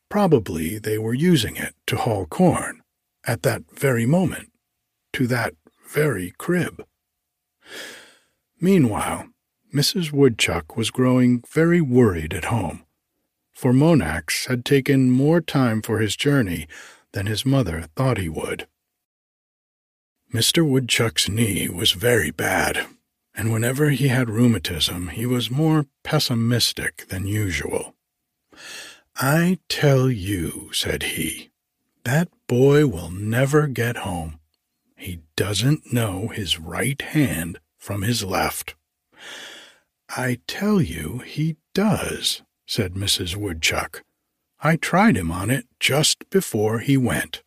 Probably 0.09 0.77
they 0.77 0.97
were 0.97 1.13
using 1.13 1.55
it 1.55 1.75
to 1.87 1.97
haul 1.97 2.25
corn 2.25 2.81
at 3.25 3.43
that 3.43 3.63
very 3.71 4.05
moment 4.05 4.51
to 5.13 5.27
that 5.27 5.53
very 5.87 6.33
crib. 6.37 6.83
Meanwhile, 8.59 9.29
Mrs. 9.73 10.11
Woodchuck 10.11 10.75
was 10.75 10.91
growing 10.91 11.43
very 11.51 11.79
worried 11.79 12.33
at 12.33 12.45
home, 12.45 12.83
for 13.53 13.71
Monax 13.71 14.47
had 14.47 14.65
taken 14.65 15.11
more 15.11 15.41
time 15.41 15.81
for 15.81 15.99
his 15.99 16.15
journey 16.15 16.67
than 17.13 17.27
his 17.27 17.45
mother 17.45 17.85
thought 17.95 18.17
he 18.17 18.29
would. 18.29 18.67
Mr. 20.33 20.67
Woodchuck's 20.67 21.29
knee 21.29 21.69
was 21.69 21.91
very 21.91 22.31
bad, 22.31 22.85
and 23.39 23.53
whenever 23.53 23.91
he 23.91 24.09
had 24.09 24.29
rheumatism, 24.29 25.07
he 25.07 25.25
was 25.25 25.49
more 25.49 25.85
pessimistic 26.03 27.07
than 27.07 27.25
usual. 27.25 27.95
I 29.15 29.59
tell 29.69 30.11
you, 30.11 30.71
said 30.73 31.03
he, 31.03 31.49
That 32.03 32.27
boy 32.47 32.85
will 32.85 33.09
never 33.09 33.67
get 33.67 33.95
home. 33.95 34.41
He 34.97 35.21
doesn't 35.37 35.93
know 35.93 36.27
his 36.27 36.59
right 36.59 37.01
hand 37.01 37.61
from 37.77 38.01
his 38.01 38.25
left. 38.25 38.75
I 40.09 40.39
tell 40.45 40.81
you, 40.81 41.19
he 41.19 41.55
does, 41.73 42.41
said 42.65 42.95
Mrs. 42.95 43.37
Woodchuck. 43.37 44.03
I 44.61 44.75
tried 44.75 45.15
him 45.15 45.31
on 45.31 45.49
it 45.49 45.65
just 45.79 46.29
before 46.29 46.79
he 46.79 46.97
went. 46.97 47.41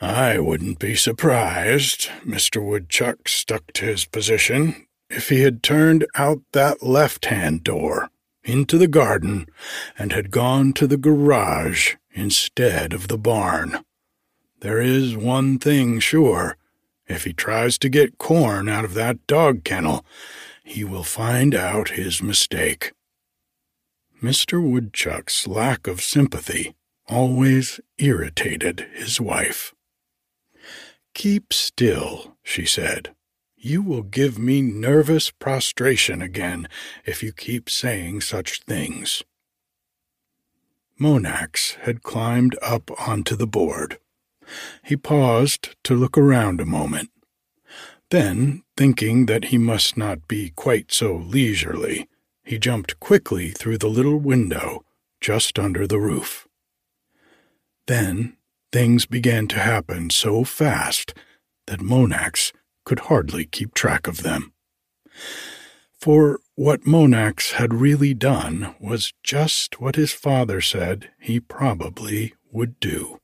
I 0.00 0.38
wouldn't 0.38 0.78
be 0.78 0.94
surprised, 0.94 2.08
Mr. 2.24 2.64
Woodchuck 2.64 3.28
stuck 3.28 3.70
to 3.74 3.84
his 3.84 4.06
position, 4.06 4.86
if 5.10 5.28
he 5.28 5.40
had 5.42 5.62
turned 5.62 6.06
out 6.14 6.40
that 6.52 6.82
left 6.82 7.26
hand 7.26 7.64
door 7.64 8.08
into 8.42 8.78
the 8.78 8.88
garden 8.88 9.46
and 9.98 10.12
had 10.12 10.30
gone 10.30 10.72
to 10.72 10.86
the 10.86 10.96
garage 10.96 11.96
instead 12.12 12.94
of 12.94 13.08
the 13.08 13.18
barn. 13.18 13.84
There 14.60 14.80
is 14.80 15.16
one 15.16 15.58
thing 15.58 16.00
sure. 16.00 16.56
If 17.06 17.24
he 17.24 17.34
tries 17.34 17.76
to 17.78 17.90
get 17.90 18.16
corn 18.16 18.70
out 18.70 18.86
of 18.86 18.94
that 18.94 19.26
dog 19.26 19.64
kennel, 19.64 20.06
he 20.64 20.82
will 20.82 21.02
find 21.02 21.54
out 21.54 21.90
his 21.90 22.22
mistake. 22.22 22.92
Mr. 24.22 24.62
Woodchuck's 24.62 25.46
lack 25.46 25.86
of 25.86 26.00
sympathy 26.00 26.74
always 27.06 27.80
irritated 27.98 28.86
his 28.94 29.20
wife. 29.20 29.74
Keep 31.20 31.52
still, 31.52 32.38
she 32.42 32.64
said. 32.64 33.14
You 33.54 33.82
will 33.82 34.02
give 34.02 34.38
me 34.38 34.62
nervous 34.62 35.30
prostration 35.30 36.22
again 36.22 36.66
if 37.04 37.22
you 37.22 37.30
keep 37.30 37.68
saying 37.68 38.22
such 38.22 38.62
things. 38.62 39.22
Monax 40.98 41.74
had 41.80 42.02
climbed 42.02 42.56
up 42.62 42.90
onto 43.06 43.36
the 43.36 43.46
board. 43.46 43.98
He 44.82 44.96
paused 44.96 45.76
to 45.84 45.94
look 45.94 46.16
around 46.16 46.58
a 46.58 46.64
moment. 46.64 47.10
Then, 48.08 48.62
thinking 48.74 49.26
that 49.26 49.52
he 49.52 49.58
must 49.58 49.98
not 49.98 50.26
be 50.26 50.54
quite 50.56 50.90
so 50.90 51.16
leisurely, 51.16 52.08
he 52.42 52.58
jumped 52.58 52.98
quickly 52.98 53.50
through 53.50 53.76
the 53.76 53.90
little 53.90 54.16
window 54.16 54.86
just 55.20 55.58
under 55.58 55.86
the 55.86 56.00
roof. 56.00 56.48
Then 57.86 58.38
things 58.72 59.06
began 59.06 59.48
to 59.48 59.58
happen 59.58 60.10
so 60.10 60.44
fast 60.44 61.14
that 61.66 61.80
Monax 61.80 62.52
could 62.84 63.00
hardly 63.00 63.44
keep 63.44 63.74
track 63.74 64.06
of 64.06 64.22
them. 64.22 64.52
For 66.00 66.40
what 66.54 66.84
Monax 66.84 67.52
had 67.52 67.74
really 67.74 68.14
done 68.14 68.74
was 68.80 69.12
just 69.22 69.80
what 69.80 69.96
his 69.96 70.12
father 70.12 70.60
said 70.60 71.10
he 71.20 71.40
probably 71.40 72.34
would 72.50 72.80
do. 72.80 73.20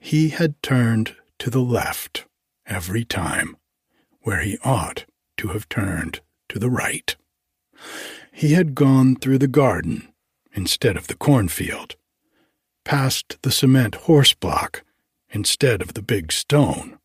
He 0.00 0.30
had 0.30 0.60
turned 0.62 1.16
to 1.38 1.50
the 1.50 1.60
left 1.60 2.24
every 2.66 3.04
time, 3.04 3.56
where 4.22 4.40
he 4.40 4.58
ought 4.64 5.06
to 5.36 5.48
have 5.48 5.68
turned 5.68 6.20
to 6.48 6.58
the 6.58 6.70
right. 6.70 7.16
He 8.32 8.52
had 8.52 8.74
gone 8.74 9.16
through 9.16 9.38
the 9.38 9.48
garden 9.48 10.12
instead 10.52 10.96
of 10.96 11.06
the 11.06 11.16
cornfield, 11.16 11.96
past 12.84 13.38
the 13.42 13.50
cement 13.50 13.94
horse 13.94 14.34
block 14.34 14.82
instead 15.30 15.82
of 15.82 15.94
the 15.94 16.02
big 16.02 16.32
stone, 16.32 16.98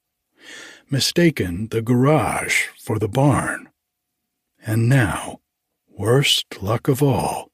mistaken 0.89 1.67
the 1.69 1.81
garage 1.81 2.67
for 2.79 2.99
the 2.99 3.07
barn. 3.07 3.69
And 4.65 4.89
now, 4.89 5.41
worst 5.87 6.61
luck 6.61 6.87
of 6.87 7.03
all, 7.03 7.51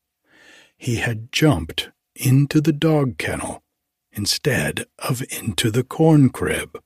he 0.77 0.97
had 0.97 1.31
jumped 1.31 1.91
into 2.15 2.61
the 2.61 2.73
dog 2.73 3.17
kennel 3.17 3.63
instead 4.11 4.85
of 4.99 5.23
into 5.31 5.71
the 5.71 5.83
corn 5.83 6.29
crib. 6.29 6.81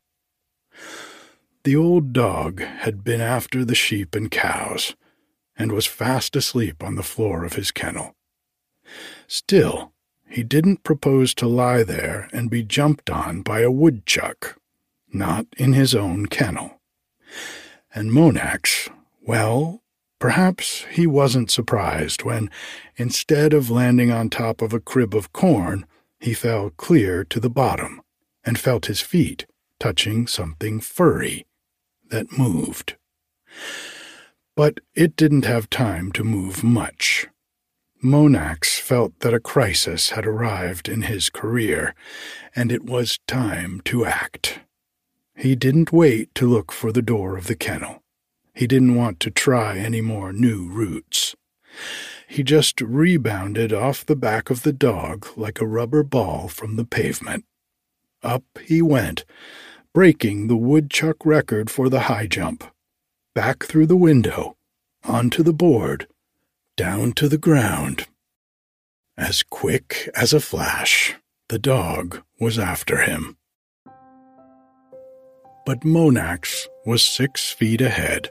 The 1.64 1.76
old 1.76 2.14
dog 2.14 2.62
had 2.62 3.04
been 3.04 3.22
after 3.22 3.66
the 3.66 3.74
sheep 3.76 4.14
and 4.14 4.30
cows 4.30 4.96
and 5.58 5.72
was 5.72 5.86
fast 5.88 6.36
asleep 6.36 6.84
on 6.84 6.96
the 6.96 7.04
floor 7.04 7.44
of 7.44 7.54
his 7.54 7.72
kennel. 7.72 8.16
Still, 9.28 9.94
he 10.28 10.44
didn't 10.44 10.84
propose 10.84 11.34
to 11.36 11.48
lie 11.48 11.84
there 11.84 12.30
and 12.34 12.50
be 12.50 12.64
jumped 12.64 13.10
on 13.10 13.42
by 13.42 13.62
a 13.62 13.72
woodchuck, 13.72 14.60
not 15.12 15.46
in 15.58 15.74
his 15.74 15.94
own 15.96 16.26
kennel. 16.26 16.80
And 17.94 18.12
Monax, 18.12 18.90
well, 19.22 19.82
perhaps 20.20 20.86
he 20.92 21.08
wasn't 21.08 21.52
surprised 21.52 22.24
when, 22.24 22.50
instead 22.98 23.54
of 23.54 23.70
landing 23.70 24.12
on 24.12 24.30
top 24.30 24.62
of 24.62 24.74
a 24.74 24.80
crib 24.80 25.16
of 25.16 25.32
corn, 25.32 25.86
he 26.20 26.34
fell 26.34 26.72
clear 26.72 27.24
to 27.26 27.40
the 27.40 27.50
bottom 27.50 28.02
and 28.44 28.60
felt 28.60 28.88
his 28.88 29.02
feet 29.02 29.46
touching 29.80 30.28
something 30.28 30.80
furry 30.80 31.46
that 32.10 32.38
moved. 32.38 32.96
But 34.56 34.80
it 34.94 35.16
didn't 35.16 35.46
have 35.46 35.70
time 35.70 36.12
to 36.14 36.24
move 36.24 36.64
much. 36.64 37.28
Monax 38.06 38.80
felt 38.80 39.20
that 39.22 39.34
a 39.34 39.40
crisis 39.40 40.12
had 40.12 40.28
arrived 40.28 40.88
in 40.88 41.02
his 41.04 41.32
career, 41.32 41.96
and 42.56 42.72
it 42.72 42.84
was 42.84 43.20
time 43.28 43.82
to 43.86 44.06
act. 44.06 44.60
He 45.36 45.56
didn't 45.56 45.92
wait 45.92 46.34
to 46.36 46.48
look 46.48 46.72
for 46.72 46.92
the 46.92 47.02
door 47.02 47.36
of 47.36 47.48
the 47.48 47.56
kennel. 47.56 48.04
He 48.54 48.68
didn't 48.68 48.94
want 48.94 49.20
to 49.22 49.32
try 49.32 49.80
any 49.80 50.02
more 50.02 50.32
new 50.32 50.70
routes. 50.70 51.36
He 52.28 52.44
just 52.44 52.80
rebounded 52.80 53.74
off 53.74 54.06
the 54.06 54.16
back 54.16 54.52
of 54.52 54.62
the 54.62 54.74
dog 54.74 55.28
like 55.36 55.60
a 55.60 55.68
rubber 55.68 56.04
ball 56.04 56.48
from 56.48 56.76
the 56.76 56.86
pavement. 56.86 57.44
Up 58.22 58.44
he 58.64 58.84
went, 58.84 59.26
breaking 59.94 60.46
the 60.46 60.56
woodchuck 60.56 61.26
record 61.26 61.72
for 61.72 61.90
the 61.90 62.02
high 62.02 62.28
jump. 62.28 62.64
Back 63.34 63.64
through 63.64 63.88
the 63.88 63.98
window, 63.98 64.58
onto 65.04 65.42
the 65.42 65.54
board, 65.54 66.08
down 66.78 67.14
to 67.14 67.30
the 67.30 67.38
ground. 67.38 68.08
As 69.18 69.44
quick 69.44 70.10
as 70.14 70.34
a 70.34 70.40
flash, 70.42 71.16
the 71.48 71.60
dog 71.60 72.22
was 72.40 72.60
after 72.60 72.98
him. 72.98 73.38
But 75.66 75.82
Monax 75.82 76.68
was 76.86 77.02
six 77.02 77.52
feet 77.52 77.82
ahead. 77.82 78.30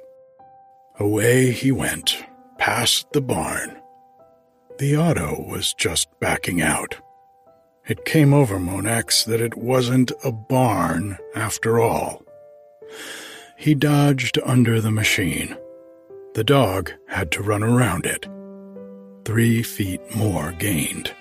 Away 1.00 1.52
he 1.52 1.72
went, 1.72 2.24
past 2.58 3.12
the 3.12 3.22
barn. 3.22 3.80
The 4.78 4.96
auto 4.96 5.42
was 5.48 5.72
just 5.74 6.08
backing 6.20 6.60
out. 6.60 6.96
It 7.86 8.04
came 8.04 8.34
over 8.34 8.58
Monax 8.58 9.24
that 9.24 9.40
it 9.40 9.56
wasn't 9.56 10.12
a 10.22 10.32
barn 10.32 11.18
after 11.34 11.80
all. 11.80 12.22
He 13.56 13.74
dodged 13.74 14.38
under 14.44 14.80
the 14.80 14.90
machine. 14.90 15.56
The 16.34 16.44
dog 16.44 16.92
had 17.06 17.30
to 17.32 17.42
run 17.42 17.62
around 17.62 18.06
it 18.06 18.26
three 19.24 19.62
feet 19.62 20.00
more 20.14 20.52
gained. 20.52 21.14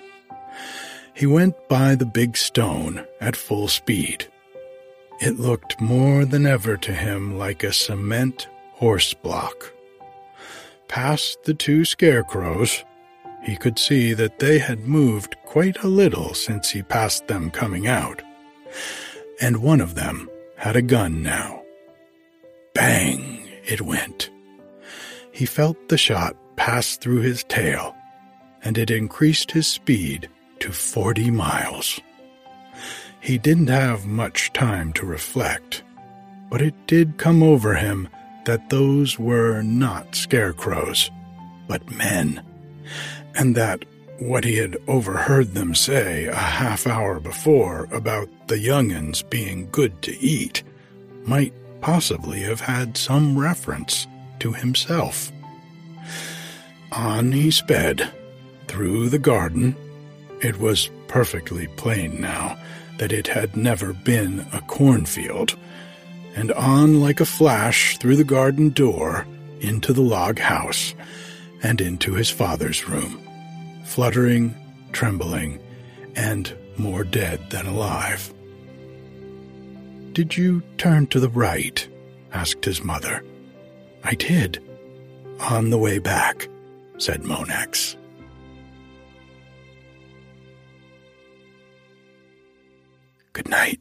He 1.14 1.26
went 1.26 1.54
by 1.68 1.94
the 1.94 2.04
big 2.04 2.36
stone 2.36 3.06
at 3.20 3.36
full 3.36 3.68
speed. 3.68 4.26
It 5.20 5.38
looked 5.38 5.80
more 5.80 6.24
than 6.24 6.46
ever 6.46 6.76
to 6.76 6.92
him 6.92 7.38
like 7.38 7.62
a 7.62 7.72
cement 7.72 8.48
horse 8.72 9.14
block. 9.14 9.72
Past 10.88 11.44
the 11.44 11.54
two 11.54 11.84
scarecrows, 11.84 12.84
he 13.42 13.56
could 13.56 13.78
see 13.78 14.12
that 14.14 14.38
they 14.38 14.58
had 14.58 14.80
moved 14.80 15.36
quite 15.46 15.82
a 15.82 15.88
little 15.88 16.34
since 16.34 16.70
he 16.70 16.82
passed 16.82 17.28
them 17.28 17.50
coming 17.50 17.86
out, 17.86 18.20
and 19.40 19.62
one 19.62 19.80
of 19.80 19.94
them 19.94 20.28
had 20.56 20.76
a 20.76 20.82
gun 20.82 21.22
now. 21.22 21.62
Bang! 22.74 23.48
It 23.66 23.80
went. 23.80 24.28
He 25.34 25.46
felt 25.46 25.88
the 25.88 25.98
shot 25.98 26.36
pass 26.54 26.96
through 26.96 27.22
his 27.22 27.42
tail, 27.42 27.96
and 28.62 28.78
it 28.78 28.88
increased 28.88 29.50
his 29.50 29.66
speed 29.66 30.28
to 30.60 30.70
40 30.70 31.32
miles. 31.32 32.00
He 33.18 33.36
didn't 33.36 33.66
have 33.66 34.06
much 34.06 34.52
time 34.52 34.92
to 34.92 35.04
reflect, 35.04 35.82
but 36.48 36.62
it 36.62 36.86
did 36.86 37.18
come 37.18 37.42
over 37.42 37.74
him 37.74 38.08
that 38.44 38.70
those 38.70 39.18
were 39.18 39.60
not 39.62 40.14
scarecrows, 40.14 41.10
but 41.66 41.90
men, 41.90 42.40
and 43.34 43.56
that 43.56 43.84
what 44.20 44.44
he 44.44 44.58
had 44.58 44.76
overheard 44.86 45.52
them 45.52 45.74
say 45.74 46.26
a 46.26 46.34
half 46.36 46.86
hour 46.86 47.18
before 47.18 47.88
about 47.90 48.28
the 48.46 48.60
young'uns 48.60 49.22
being 49.22 49.68
good 49.72 50.00
to 50.02 50.16
eat 50.20 50.62
might 51.24 51.52
possibly 51.80 52.38
have 52.42 52.60
had 52.60 52.96
some 52.96 53.36
reference 53.36 54.06
to 54.40 54.52
himself. 54.52 55.30
On 56.92 57.32
he 57.32 57.50
sped, 57.50 58.10
through 58.74 59.08
the 59.08 59.20
garden. 59.20 59.76
It 60.42 60.58
was 60.58 60.90
perfectly 61.06 61.68
plain 61.76 62.20
now 62.20 62.58
that 62.98 63.12
it 63.12 63.28
had 63.28 63.56
never 63.56 63.92
been 63.92 64.46
a 64.52 64.60
cornfield, 64.62 65.56
and 66.34 66.50
on 66.52 67.00
like 67.00 67.20
a 67.20 67.24
flash 67.24 67.96
through 67.98 68.16
the 68.16 68.24
garden 68.24 68.70
door 68.70 69.26
into 69.60 69.92
the 69.92 70.02
log 70.02 70.40
house 70.40 70.94
and 71.62 71.80
into 71.80 72.14
his 72.14 72.30
father's 72.30 72.88
room, 72.88 73.20
fluttering, 73.84 74.54
trembling, 74.92 75.60
and 76.16 76.52
more 76.76 77.04
dead 77.04 77.50
than 77.50 77.66
alive. 77.66 78.34
Did 80.12 80.36
you 80.36 80.62
turn 80.78 81.06
to 81.08 81.20
the 81.20 81.28
right? 81.28 81.86
asked 82.32 82.64
his 82.64 82.82
mother. 82.82 83.24
I 84.04 84.14
did. 84.14 84.62
On 85.40 85.70
the 85.70 85.78
way 85.78 85.98
back, 85.98 86.48
said 86.98 87.22
Monax. 87.22 87.96
Good 93.32 93.48
night. 93.48 93.80